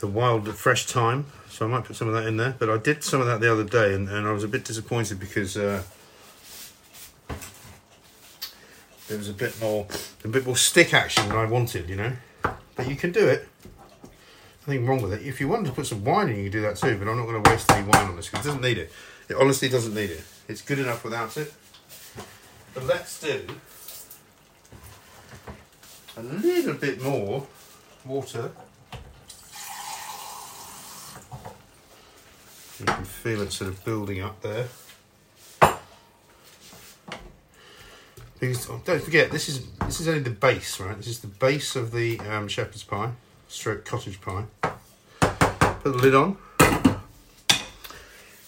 the 0.00 0.08
wild 0.08 0.52
fresh 0.56 0.86
thyme, 0.86 1.26
so 1.48 1.66
I 1.66 1.68
might 1.68 1.84
put 1.84 1.94
some 1.94 2.08
of 2.08 2.14
that 2.14 2.26
in 2.26 2.36
there. 2.36 2.56
But 2.58 2.68
I 2.68 2.78
did 2.78 3.04
some 3.04 3.20
of 3.20 3.28
that 3.28 3.40
the 3.40 3.52
other 3.52 3.64
day, 3.64 3.94
and, 3.94 4.08
and 4.08 4.26
I 4.26 4.32
was 4.32 4.42
a 4.42 4.48
bit 4.48 4.64
disappointed 4.64 5.20
because 5.20 5.56
uh, 5.56 5.84
there 9.06 9.18
was 9.18 9.28
a 9.28 9.34
bit 9.34 9.60
more, 9.60 9.86
a 10.24 10.28
bit 10.28 10.44
more 10.44 10.56
stick 10.56 10.92
action 10.92 11.28
than 11.28 11.36
I 11.36 11.44
wanted, 11.44 11.88
you 11.88 11.96
know. 11.96 12.12
But 12.74 12.88
you 12.88 12.96
can 12.96 13.12
do 13.12 13.28
it. 13.28 13.46
Nothing 14.70 14.86
wrong 14.86 15.02
with 15.02 15.12
it. 15.14 15.26
If 15.26 15.40
you 15.40 15.48
wanted 15.48 15.66
to 15.66 15.72
put 15.72 15.84
some 15.84 16.04
wine 16.04 16.28
in, 16.28 16.36
you 16.36 16.42
can 16.44 16.52
do 16.52 16.60
that 16.60 16.76
too. 16.76 16.96
But 16.96 17.08
I'm 17.08 17.16
not 17.16 17.26
going 17.26 17.42
to 17.42 17.50
waste 17.50 17.68
any 17.72 17.84
wine 17.88 18.06
on 18.06 18.14
this 18.14 18.28
because 18.28 18.46
it 18.46 18.48
doesn't 18.50 18.62
need 18.62 18.78
it. 18.78 18.92
It 19.28 19.34
honestly 19.34 19.68
doesn't 19.68 19.92
need 19.92 20.10
it. 20.10 20.22
It's 20.46 20.62
good 20.62 20.78
enough 20.78 21.02
without 21.02 21.36
it. 21.36 21.52
But 22.72 22.84
let's 22.84 23.20
do 23.20 23.48
a 26.16 26.22
little 26.22 26.74
bit 26.74 27.02
more 27.02 27.48
water. 28.04 28.52
You 32.78 32.86
can 32.86 33.04
feel 33.04 33.42
it 33.42 33.50
sort 33.50 33.70
of 33.70 33.84
building 33.84 34.20
up 34.20 34.40
there. 34.40 34.68
Because 38.38 38.70
oh, 38.70 38.80
don't 38.84 39.02
forget, 39.02 39.32
this 39.32 39.48
is 39.48 39.66
this 39.80 40.00
is 40.00 40.06
only 40.06 40.20
the 40.20 40.30
base, 40.30 40.78
right? 40.78 40.96
This 40.96 41.08
is 41.08 41.18
the 41.18 41.26
base 41.26 41.74
of 41.74 41.90
the 41.90 42.20
um, 42.20 42.46
shepherd's 42.46 42.84
pie, 42.84 43.10
stroke 43.48 43.84
cottage 43.84 44.20
pie. 44.20 44.44
Put 45.82 45.92
the 45.92 45.98
lid 45.98 46.14
on, 46.14 46.36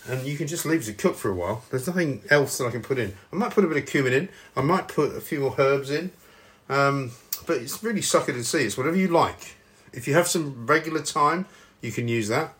and 0.07 0.27
you 0.27 0.37
can 0.37 0.47
just 0.47 0.67
leave 0.67 0.83
it 0.83 0.85
to 0.85 0.93
cook 0.93 1.17
for 1.17 1.31
a 1.31 1.35
while. 1.35 1.65
There's 1.71 1.87
nothing 1.87 2.23
else 2.29 2.59
that 2.59 2.67
I 2.67 2.71
can 2.71 2.83
put 2.83 2.99
in. 2.99 3.15
I 3.33 3.37
might 3.37 3.53
put 3.53 3.65
a 3.65 3.69
bit 3.69 3.79
of 3.79 3.87
cumin 3.87 4.13
in. 4.13 4.29
I 4.55 4.61
might 4.61 4.89
put 4.89 5.17
a 5.17 5.21
few 5.21 5.41
more 5.41 5.55
herbs 5.57 5.91
in. 5.91 6.11
Um, 6.69 7.13
but 7.47 7.57
it's 7.57 7.83
really 7.83 8.03
suck 8.03 8.29
it 8.29 8.35
and 8.35 8.45
see. 8.45 8.65
It's 8.65 8.77
whatever 8.77 8.97
you 8.97 9.09
like. 9.09 9.57
If 9.93 10.07
you 10.07 10.13
have 10.15 10.29
some 10.29 10.67
regular 10.67 11.01
thyme, 11.01 11.47
you 11.81 11.91
can 11.91 12.07
use 12.07 12.29
that. 12.29 12.55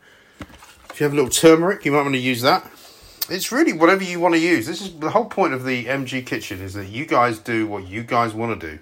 If 0.89 0.99
you 0.99 1.03
have 1.03 1.13
a 1.13 1.15
little 1.15 1.29
turmeric, 1.29 1.85
you 1.85 1.91
might 1.91 2.01
want 2.01 2.15
to 2.15 2.19
use 2.19 2.41
that. 2.41 2.69
It's 3.29 3.51
really 3.51 3.73
whatever 3.73 4.03
you 4.03 4.19
want 4.19 4.33
to 4.33 4.39
use. 4.39 4.65
This 4.65 4.81
is 4.81 4.99
the 4.99 5.11
whole 5.11 5.25
point 5.25 5.53
of 5.53 5.65
the 5.65 5.85
MG 5.85 6.25
kitchen 6.25 6.61
is 6.61 6.73
that 6.73 6.87
you 6.87 7.05
guys 7.05 7.39
do 7.39 7.67
what 7.67 7.87
you 7.87 8.03
guys 8.03 8.33
want 8.33 8.59
to 8.59 8.71
do, 8.71 8.79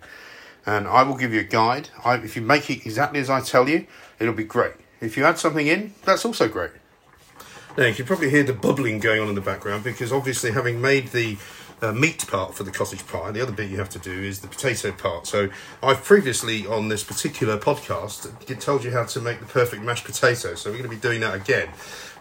and 0.65 0.87
I 0.87 1.03
will 1.03 1.15
give 1.15 1.33
you 1.33 1.41
a 1.41 1.43
guide. 1.43 1.89
I, 2.03 2.15
if 2.15 2.35
you 2.35 2.41
make 2.41 2.69
it 2.69 2.85
exactly 2.85 3.19
as 3.19 3.29
I 3.29 3.41
tell 3.41 3.69
you, 3.69 3.85
it'll 4.19 4.33
be 4.33 4.43
great. 4.43 4.73
If 5.01 5.17
you 5.17 5.25
add 5.25 5.39
something 5.39 5.67
in, 5.67 5.93
that's 6.05 6.23
also 6.23 6.47
great. 6.47 6.71
Now 7.77 7.85
you 7.85 7.93
can 7.93 8.05
probably 8.05 8.29
hear 8.29 8.43
the 8.43 8.53
bubbling 8.53 8.99
going 8.99 9.21
on 9.21 9.29
in 9.29 9.35
the 9.35 9.41
background 9.41 9.83
because 9.83 10.11
obviously 10.13 10.51
having 10.51 10.79
made 10.79 11.07
the 11.07 11.37
uh, 11.81 11.91
meat 11.91 12.25
part 12.27 12.53
for 12.53 12.63
the 12.63 12.71
cottage 12.71 13.05
pie. 13.07 13.31
The 13.31 13.41
other 13.41 13.51
bit 13.51 13.69
you 13.69 13.77
have 13.77 13.89
to 13.89 13.99
do 13.99 14.11
is 14.11 14.39
the 14.39 14.47
potato 14.47 14.91
part. 14.91 15.25
So 15.25 15.49
I've 15.81 16.03
previously 16.03 16.67
on 16.67 16.89
this 16.89 17.03
particular 17.03 17.57
podcast 17.57 18.59
told 18.59 18.83
you 18.83 18.91
how 18.91 19.05
to 19.05 19.19
make 19.19 19.39
the 19.39 19.47
perfect 19.47 19.81
mashed 19.81 20.05
potato. 20.05 20.53
So 20.53 20.69
we're 20.69 20.77
going 20.77 20.89
to 20.89 20.95
be 20.95 21.01
doing 21.01 21.21
that 21.21 21.33
again. 21.33 21.69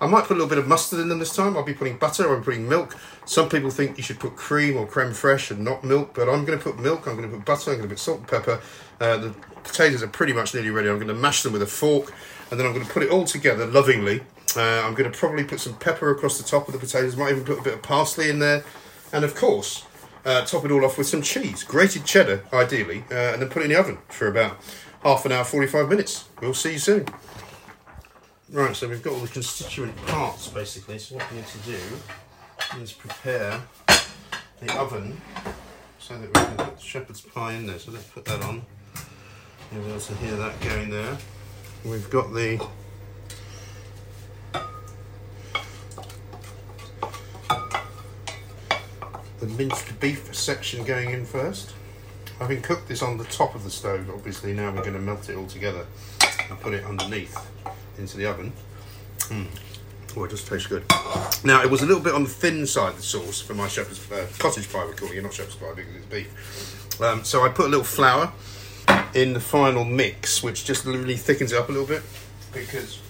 I 0.01 0.07
might 0.07 0.25
put 0.25 0.31
a 0.31 0.39
little 0.41 0.49
bit 0.49 0.57
of 0.57 0.67
mustard 0.67 1.01
in 1.01 1.09
them 1.09 1.19
this 1.19 1.37
time. 1.37 1.57
I'll 1.57 1.63
be 1.63 1.75
putting 1.75 1.99
butter. 1.99 2.35
I'm 2.35 2.43
putting 2.43 2.67
milk. 2.67 2.97
Some 3.27 3.51
people 3.51 3.69
think 3.69 3.99
you 3.99 4.03
should 4.03 4.19
put 4.19 4.35
cream 4.37 4.79
or 4.79 4.87
creme 4.87 5.11
fraiche 5.11 5.51
and 5.51 5.63
not 5.63 5.85
milk, 5.85 6.15
but 6.15 6.29
I'm 6.29 6.47
going 6.47 6.59
to 6.59 6.65
put 6.65 6.79
milk. 6.79 7.07
I'm 7.07 7.17
going 7.17 7.31
to 7.31 7.37
put 7.37 7.45
butter. 7.45 7.73
I'm 7.73 7.77
going 7.77 7.89
to 7.89 7.95
put 7.95 7.99
salt 7.99 8.19
and 8.21 8.29
pepper. 8.29 8.61
Uh, 8.99 9.19
the 9.19 9.31
potatoes 9.63 10.03
are 10.03 10.09
pretty 10.09 10.33
much 10.33 10.55
nearly 10.55 10.71
ready. 10.71 10.89
I'm 10.89 10.97
going 10.97 11.09
to 11.09 11.15
mash 11.15 11.43
them 11.43 11.53
with 11.53 11.63
a 11.63 11.67
fork, 11.67 12.15
and 12.51 12.59
then 12.59 12.67
I'm 12.67 12.73
going 12.73 12.85
to 12.85 12.93
put 12.93 13.03
it 13.03 13.11
all 13.11 13.25
together 13.25 13.67
lovingly. 13.67 14.23
Uh, 14.57 14.83
I'm 14.85 14.95
going 14.95 15.11
to 15.11 15.17
probably 15.17 15.45
put 15.45 15.61
some 15.61 15.75
pepper 15.77 16.11
across 16.11 16.39
the 16.39 16.45
top 16.45 16.67
of 16.67 16.73
the 16.73 16.81
potatoes. 16.81 17.17
Might 17.17 17.31
even 17.31 17.45
put 17.45 17.59
a 17.59 17.63
bit 17.63 17.75
of 17.75 17.83
parsley 17.83 18.31
in 18.31 18.41
there 18.41 18.65
and 19.13 19.25
of 19.25 19.35
course, 19.35 19.85
uh, 20.25 20.45
top 20.45 20.65
it 20.65 20.71
all 20.71 20.85
off 20.85 20.99
with 20.99 21.07
some 21.07 21.23
cheese, 21.23 21.65
grated 21.65 22.05
cheddar, 22.05 22.45
ideally, 22.53 23.05
uh, 23.11 23.33
and 23.33 23.43
then 23.43 23.49
put 23.49 23.63
it 23.63 23.67
in 23.67 23.71
the 23.73 23.79
oven 23.79 23.99
for 24.09 24.29
about 24.29 24.59
half 25.03 25.25
an 25.25 25.33
hour, 25.33 25.45
45 25.45 25.89
minutes. 25.89 26.29
We'll 26.41 26.55
see 26.55 26.73
you 26.73 26.79
soon. 26.79 27.07
Right, 28.51 28.75
so 28.75 28.89
we've 28.89 29.03
got 29.03 29.15
all 29.15 29.21
the 29.21 29.29
constituent 29.29 29.97
parts 30.07 30.49
basically. 30.49 30.99
So 30.99 31.17
what 31.17 31.31
we 31.31 31.39
need 31.39 31.47
to 31.47 31.59
do 31.59 32.81
is 32.81 32.93
prepare 32.93 33.61
the 34.61 34.79
oven 34.79 35.21
so 35.99 36.19
that 36.19 36.27
we 36.27 36.33
can 36.33 36.57
put 36.57 36.77
the 36.77 36.83
shepherd's 36.83 37.21
pie 37.21 37.55
in 37.55 37.67
there. 37.67 37.79
So 37.79 37.93
let's 37.93 38.07
put 38.07 38.25
that 38.27 38.43
on. 38.43 38.63
You'll 39.73 39.85
be 39.85 39.91
able 39.91 40.01
to 40.01 40.15
hear 40.17 40.37
that 40.37 40.61
going 40.61 40.91
there. 40.91 41.17
We've 41.85 42.11
got 42.11 42.33
the 42.35 42.63
the 49.41 49.47
minced 49.47 49.99
beef 49.99 50.35
section 50.35 50.85
going 50.85 51.11
in 51.11 51.25
first. 51.25 51.73
Having 52.39 52.63
cooked 52.63 52.89
this 52.89 53.03
on 53.03 53.17
the 53.17 53.25
top 53.25 53.55
of 53.55 53.65
the 53.65 53.71
stove, 53.71 54.11
obviously 54.11 54.53
now 54.53 54.71
we're 54.71 54.83
going 54.83 54.93
to 54.93 55.01
melt 55.01 55.29
it 55.31 55.37
all 55.37 55.47
together 55.47 55.87
and 56.49 56.61
put 56.61 56.75
it 56.75 56.85
underneath 56.85 57.37
into 57.99 58.19
the 58.19 58.27
oven. 58.27 58.53
Mm. 59.29 59.47
Oh, 60.17 60.25
it 60.25 60.31
does 60.31 60.45
taste 60.45 60.69
good. 60.69 60.85
Now, 61.45 61.63
it 61.63 61.71
was 61.71 61.83
a 61.83 61.87
little 61.87 62.03
bit 62.03 62.15
on 62.15 62.25
the 62.25 62.29
thin 62.29 62.67
side, 62.67 62.97
the 62.97 63.03
sauce, 63.03 63.41
for 63.41 63.55
my 63.55 63.69
shepherd's 63.69 64.11
uh, 64.11 64.27
cottage 64.39 64.71
pie, 64.71 64.85
we're 64.85 64.95
calling 64.95 65.17
it, 65.17 65.23
not 65.23 65.33
shepherd's 65.33 65.57
pie 65.57 65.73
because 65.75 65.95
it's 65.95 66.07
beef. 66.07 67.01
Um, 67.01 67.25
so 67.25 67.43
I 67.45 67.49
put 67.49 67.67
a 67.67 67.69
little 67.69 67.85
flour 67.85 68.33
in 69.15 69.33
the 69.33 69.41
final 69.41 69.85
mix, 69.85 70.43
which 70.43 70.65
just 70.65 70.87
literally 70.87 71.17
thickens 71.17 71.53
it 71.53 71.59
up 71.59 71.69
a 71.69 71.73
little 71.73 71.87
bit 71.87 72.03
because 72.53 73.01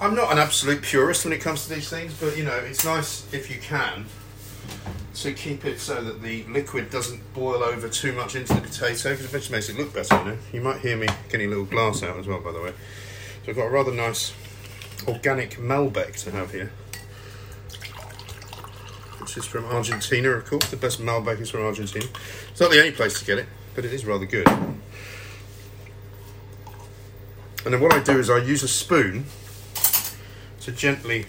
I'm 0.00 0.14
not 0.14 0.32
an 0.32 0.38
absolute 0.38 0.82
purist 0.82 1.24
when 1.24 1.32
it 1.32 1.40
comes 1.40 1.66
to 1.66 1.74
these 1.74 1.88
things, 1.88 2.14
but 2.20 2.36
you 2.36 2.44
know, 2.44 2.56
it's 2.56 2.84
nice 2.84 3.32
if 3.32 3.50
you 3.50 3.60
can 3.60 4.06
to 5.14 5.32
keep 5.32 5.64
it 5.64 5.80
so 5.80 6.02
that 6.02 6.22
the 6.22 6.44
liquid 6.44 6.90
doesn't 6.90 7.20
boil 7.32 7.62
over 7.62 7.88
too 7.88 8.12
much 8.12 8.36
into 8.36 8.52
the 8.52 8.60
potato 8.60 9.16
because 9.16 9.46
it 9.46 9.50
makes 9.50 9.68
it 9.70 9.78
look 9.78 9.94
better. 9.94 10.14
You 10.18 10.24
know, 10.24 10.38
you 10.52 10.60
might 10.60 10.80
hear 10.80 10.96
me 10.96 11.08
getting 11.30 11.46
a 11.46 11.50
little 11.50 11.64
glass 11.64 12.02
out 12.02 12.18
as 12.18 12.26
well, 12.26 12.40
by 12.40 12.52
the 12.52 12.60
way. 12.60 12.72
So 13.44 13.50
I've 13.50 13.56
got 13.56 13.66
a 13.66 13.70
rather 13.70 13.92
nice 13.92 14.34
organic 15.08 15.52
Malbec 15.52 16.22
to 16.24 16.30
have 16.32 16.52
here, 16.52 16.70
which 19.20 19.38
is 19.38 19.46
from 19.46 19.64
Argentina, 19.66 20.30
of 20.30 20.44
course. 20.44 20.70
The 20.70 20.76
best 20.76 21.00
Malbec 21.00 21.40
is 21.40 21.48
from 21.48 21.62
Argentina. 21.62 22.06
It's 22.50 22.60
not 22.60 22.70
the 22.70 22.78
only 22.78 22.92
place 22.92 23.18
to 23.18 23.24
get 23.24 23.38
it, 23.38 23.46
but 23.76 23.84
it 23.84 23.92
is 23.92 24.04
rather 24.06 24.24
good. 24.24 24.48
And 27.64 27.74
then 27.74 27.80
what 27.80 27.92
I 27.92 28.02
do 28.02 28.18
is 28.18 28.30
I 28.30 28.38
use 28.38 28.62
a 28.62 28.68
spoon 28.68 29.26
to 30.62 30.72
gently 30.72 31.26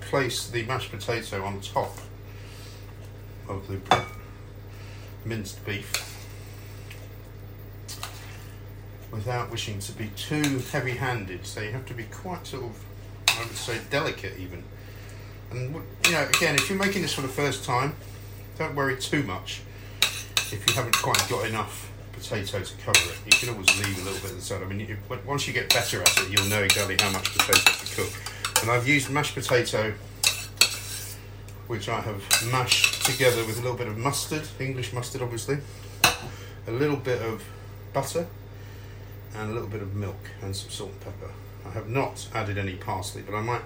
place 0.00 0.46
the 0.46 0.62
mashed 0.64 0.92
potato 0.92 1.42
on 1.42 1.60
top 1.62 1.96
of 3.48 3.66
the 3.66 4.04
minced 5.24 5.64
beef 5.64 6.12
without 9.10 9.50
wishing 9.50 9.78
to 9.78 9.92
be 9.92 10.08
too 10.16 10.58
heavy 10.70 10.92
handed. 10.92 11.46
So 11.46 11.62
you 11.62 11.72
have 11.72 11.86
to 11.86 11.94
be 11.94 12.04
quite 12.04 12.46
sort 12.46 12.64
of, 12.64 12.84
I 13.28 13.38
would 13.38 13.56
say, 13.56 13.80
delicate 13.90 14.36
even. 14.38 14.62
And, 15.50 15.74
you 16.04 16.12
know, 16.12 16.28
again, 16.36 16.56
if 16.56 16.68
you're 16.68 16.78
making 16.78 17.02
this 17.02 17.14
for 17.14 17.22
the 17.22 17.28
first 17.28 17.64
time, 17.64 17.94
don't 18.58 18.74
worry 18.74 18.98
too 18.98 19.22
much 19.22 19.62
if 20.52 20.64
you 20.66 20.74
haven't 20.74 20.96
quite 20.96 21.24
got 21.28 21.46
enough 21.46 21.90
potato 22.12 22.62
to 22.62 22.76
cover 22.78 22.98
it. 23.10 23.18
You 23.26 23.32
can 23.38 23.48
always 23.50 23.68
leave 23.78 23.98
a 23.98 24.04
little 24.04 24.20
bit 24.20 24.30
of 24.30 24.36
the 24.36 24.42
side. 24.42 24.62
I 24.62 24.66
mean, 24.66 24.80
you, 24.80 24.96
once 25.26 25.46
you 25.46 25.52
get 25.52 25.68
better 25.72 26.00
at 26.00 26.18
it, 26.18 26.30
you'll 26.30 26.48
know 26.48 26.62
exactly 26.62 26.96
how 26.98 27.10
much 27.10 27.36
potato 27.36 27.70
to 27.72 27.96
cook. 27.96 28.62
And 28.62 28.70
I've 28.70 28.88
used 28.88 29.10
mashed 29.10 29.34
potato 29.34 29.92
which 31.66 31.88
I 31.88 32.00
have 32.00 32.22
mashed 32.50 33.04
together 33.04 33.44
with 33.44 33.58
a 33.58 33.62
little 33.62 33.76
bit 33.76 33.88
of 33.88 33.98
mustard, 33.98 34.42
English 34.60 34.92
mustard 34.92 35.22
obviously, 35.22 35.58
a 36.66 36.70
little 36.70 36.96
bit 36.96 37.20
of 37.22 37.42
butter, 37.92 38.26
and 39.34 39.50
a 39.50 39.52
little 39.52 39.68
bit 39.68 39.82
of 39.82 39.94
milk 39.94 40.30
and 40.42 40.54
some 40.54 40.70
salt 40.70 40.90
and 40.90 41.00
pepper. 41.00 41.32
I 41.66 41.70
have 41.70 41.88
not 41.88 42.28
added 42.34 42.56
any 42.58 42.74
parsley, 42.74 43.22
but 43.22 43.34
I 43.34 43.42
might 43.42 43.62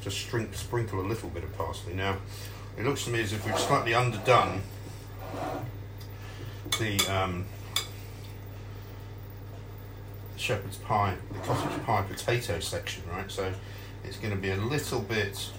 just 0.00 0.28
sprinkle 0.52 1.00
a 1.00 1.06
little 1.06 1.28
bit 1.28 1.42
of 1.42 1.56
parsley. 1.58 1.94
Now, 1.94 2.18
it 2.78 2.84
looks 2.84 3.04
to 3.04 3.10
me 3.10 3.20
as 3.20 3.32
if 3.32 3.44
we've 3.44 3.58
slightly 3.58 3.94
underdone 3.94 4.62
the 6.78 6.98
um, 7.12 7.44
shepherd's 10.36 10.76
pie, 10.78 11.16
the 11.32 11.38
cottage 11.40 11.84
pie 11.84 12.02
potato 12.02 12.60
section, 12.60 13.02
right? 13.10 13.30
So 13.30 13.52
it's 14.04 14.16
going 14.16 14.34
to 14.34 14.40
be 14.40 14.50
a 14.50 14.56
little 14.56 15.00
bit 15.00 15.50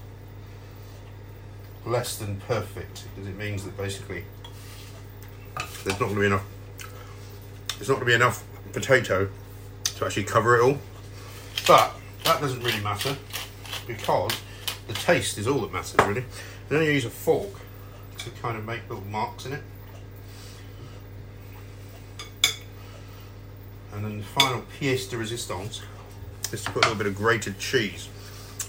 less 1.86 2.18
than 2.18 2.38
perfect 2.42 3.06
because 3.16 3.30
it 3.30 3.38
means 3.38 3.64
that 3.64 3.76
basically 3.78 4.24
there's 5.84 6.00
not 6.00 6.08
going 6.08 6.16
to 6.16 6.20
be 6.20 6.26
enough 6.26 6.46
there's 7.78 7.88
not 7.88 7.96
going 7.96 8.06
to 8.06 8.06
be 8.06 8.14
enough 8.14 8.44
potato 8.74 9.30
to 9.84 10.06
actually 10.06 10.24
cover 10.24 10.58
it 10.58 10.62
all. 10.62 10.78
But 11.66 11.94
that 12.26 12.42
doesn't 12.42 12.62
really 12.62 12.82
matter 12.82 13.16
because 13.88 14.32
the 14.88 14.94
taste 14.94 15.38
is 15.38 15.48
all 15.48 15.60
that 15.62 15.72
matters 15.72 15.96
really. 16.00 16.22
And 16.22 16.78
then 16.78 16.84
you 16.84 16.92
use 16.92 17.06
a 17.06 17.10
fork 17.10 17.62
to 18.18 18.30
kind 18.42 18.58
of 18.58 18.66
make 18.66 18.82
little 18.90 19.06
marks 19.06 19.46
in 19.46 19.54
it 19.54 19.64
and 24.00 24.06
then 24.06 24.18
the 24.20 24.24
final 24.24 24.64
pièce 24.80 25.10
de 25.10 25.18
résistance 25.18 25.82
is 26.54 26.64
to 26.64 26.72
put 26.72 26.86
a 26.86 26.88
little 26.88 26.96
bit 26.96 27.08
of 27.08 27.16
grated 27.16 27.60
cheese 27.60 28.08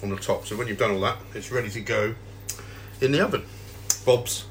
on 0.03 0.09
the 0.09 0.17
top 0.17 0.45
so 0.45 0.57
when 0.57 0.67
you've 0.67 0.79
done 0.79 0.91
all 0.91 1.01
that 1.01 1.19
it's 1.35 1.53
ready 1.53 1.71
to 1.71 1.81
go 1.81 2.17
in 3.01 3.13
the 3.13 3.21
oven. 3.21 3.45
Bob's 4.05 4.47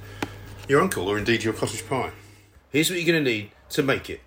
your 0.69 0.79
uncle, 0.79 1.09
or 1.09 1.17
indeed 1.17 1.43
your 1.43 1.53
cottage 1.53 1.85
pie. 1.87 2.11
Here's 2.71 2.89
what 2.89 2.97
you're 2.97 3.11
going 3.11 3.23
to 3.23 3.29
need 3.29 3.51
to 3.71 3.83
make 3.83 4.09
it 4.09 4.21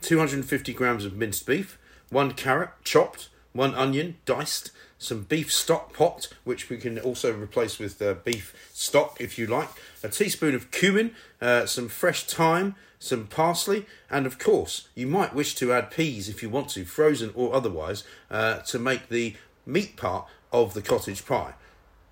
250 0.00 0.72
grams 0.72 1.04
of 1.04 1.14
minced 1.14 1.46
beef, 1.46 1.78
one 2.10 2.32
carrot 2.32 2.70
chopped, 2.82 3.28
one 3.52 3.72
onion 3.76 4.16
diced, 4.24 4.72
some 4.98 5.22
beef 5.22 5.52
stock 5.52 5.92
pot, 5.92 6.28
which 6.42 6.68
we 6.68 6.78
can 6.78 6.98
also 6.98 7.32
replace 7.32 7.78
with 7.78 8.02
uh, 8.02 8.14
beef 8.24 8.54
stock 8.72 9.20
if 9.20 9.38
you 9.38 9.46
like, 9.46 9.68
a 10.02 10.08
teaspoon 10.08 10.56
of 10.56 10.72
cumin, 10.72 11.14
uh, 11.40 11.64
some 11.64 11.88
fresh 11.88 12.24
thyme, 12.24 12.74
some 13.02 13.26
parsley, 13.26 13.84
and 14.08 14.26
of 14.26 14.38
course, 14.38 14.88
you 14.94 15.06
might 15.06 15.34
wish 15.34 15.54
to 15.56 15.72
add 15.72 15.90
peas 15.90 16.28
if 16.28 16.42
you 16.42 16.48
want 16.48 16.68
to, 16.70 16.84
frozen 16.84 17.32
or 17.34 17.54
otherwise, 17.54 18.04
uh, 18.30 18.58
to 18.58 18.78
make 18.78 19.08
the 19.08 19.34
meat 19.66 19.96
part 19.96 20.26
of 20.52 20.74
the 20.74 20.82
cottage 20.82 21.26
pie. 21.26 21.54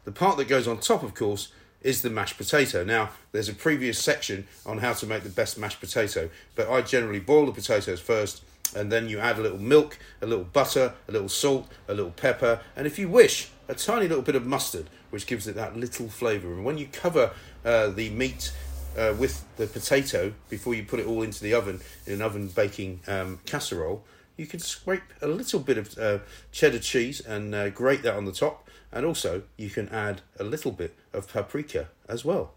The 0.04 0.12
part 0.12 0.36
that 0.38 0.48
goes 0.48 0.66
on 0.66 0.78
top, 0.78 1.02
of 1.02 1.14
course, 1.14 1.52
is 1.80 2.02
the 2.02 2.10
mashed 2.10 2.36
potato. 2.36 2.84
Now, 2.84 3.10
there's 3.32 3.48
a 3.48 3.54
previous 3.54 3.98
section 3.98 4.46
on 4.66 4.78
how 4.78 4.92
to 4.94 5.06
make 5.06 5.22
the 5.22 5.30
best 5.30 5.56
mashed 5.56 5.80
potato, 5.80 6.28
but 6.54 6.68
I 6.68 6.82
generally 6.82 7.20
boil 7.20 7.46
the 7.46 7.52
potatoes 7.52 8.00
first 8.00 8.42
and 8.74 8.90
then 8.90 9.08
you 9.08 9.18
add 9.18 9.38
a 9.38 9.42
little 9.42 9.58
milk, 9.58 9.98
a 10.22 10.26
little 10.26 10.44
butter, 10.44 10.94
a 11.08 11.12
little 11.12 11.28
salt, 11.28 11.68
a 11.88 11.94
little 11.94 12.12
pepper, 12.12 12.60
and 12.76 12.86
if 12.86 12.98
you 12.98 13.08
wish, 13.08 13.50
a 13.68 13.74
tiny 13.74 14.08
little 14.08 14.22
bit 14.22 14.34
of 14.36 14.46
mustard, 14.46 14.88
which 15.10 15.26
gives 15.26 15.46
it 15.46 15.54
that 15.54 15.76
little 15.76 16.08
flavour. 16.08 16.52
And 16.52 16.64
when 16.64 16.78
you 16.78 16.88
cover 16.92 17.32
uh, 17.64 17.88
the 17.88 18.10
meat 18.10 18.52
uh, 18.96 19.14
with 19.18 19.44
the 19.56 19.66
potato 19.66 20.32
before 20.48 20.74
you 20.74 20.84
put 20.84 21.00
it 21.00 21.06
all 21.06 21.22
into 21.22 21.42
the 21.42 21.54
oven 21.54 21.80
in 22.06 22.14
an 22.14 22.22
oven 22.22 22.48
baking 22.48 23.00
um, 23.06 23.40
casserole, 23.46 24.04
you 24.36 24.46
can 24.46 24.60
scrape 24.60 25.02
a 25.20 25.28
little 25.28 25.60
bit 25.60 25.76
of 25.78 25.98
uh, 25.98 26.18
cheddar 26.52 26.78
cheese 26.78 27.20
and 27.20 27.54
uh, 27.54 27.68
grate 27.70 28.02
that 28.02 28.14
on 28.14 28.24
the 28.24 28.32
top, 28.32 28.68
and 28.92 29.04
also 29.04 29.42
you 29.56 29.70
can 29.70 29.88
add 29.90 30.22
a 30.38 30.44
little 30.44 30.72
bit 30.72 30.96
of 31.12 31.30
paprika 31.30 31.88
as 32.08 32.24
well. 32.24 32.54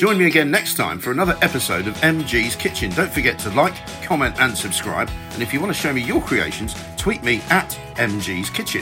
Join 0.00 0.16
me 0.16 0.24
again 0.24 0.50
next 0.50 0.78
time 0.78 0.98
for 0.98 1.10
another 1.10 1.36
episode 1.42 1.86
of 1.86 1.92
MG's 1.96 2.56
Kitchen. 2.56 2.90
Don't 2.92 3.12
forget 3.12 3.38
to 3.40 3.50
like, 3.50 3.74
comment, 4.02 4.34
and 4.40 4.56
subscribe. 4.56 5.10
And 5.34 5.42
if 5.42 5.52
you 5.52 5.60
want 5.60 5.74
to 5.74 5.78
show 5.78 5.92
me 5.92 6.00
your 6.00 6.22
creations, 6.22 6.74
tweet 6.96 7.22
me 7.22 7.42
at 7.50 7.78
MG's 7.96 8.48
Kitchen. 8.48 8.80